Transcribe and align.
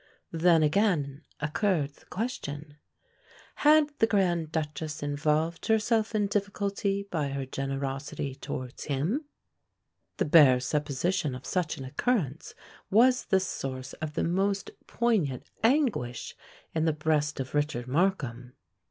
Then 0.33 0.63
again 0.63 1.21
occurred 1.41 1.93
the 1.93 2.07
question, 2.07 2.77
had 3.57 3.91
the 3.99 4.07
Grand 4.07 4.51
Duchess 4.51 5.03
involved 5.03 5.67
herself 5.67 6.15
in 6.15 6.25
difficulty 6.25 7.07
by 7.11 7.27
her 7.27 7.45
generosity 7.45 8.33
towards 8.33 8.85
him? 8.85 9.25
The 10.17 10.25
bare 10.25 10.59
supposition 10.59 11.35
of 11.35 11.45
such 11.45 11.77
an 11.77 11.85
occurrence 11.85 12.55
was 12.89 13.25
the 13.25 13.39
source 13.39 13.93
of 13.93 14.15
the 14.15 14.23
most 14.23 14.71
poignant 14.87 15.43
anguish 15.63 16.35
in 16.73 16.85
the 16.85 16.93
breast 16.93 17.39
of 17.39 17.53
Richard 17.53 17.85
Markham. 17.87 18.53